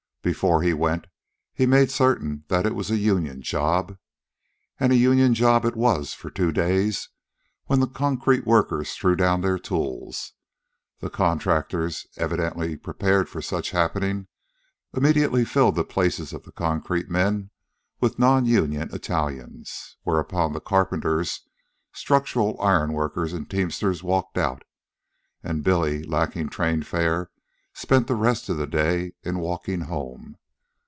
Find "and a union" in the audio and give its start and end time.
4.79-5.33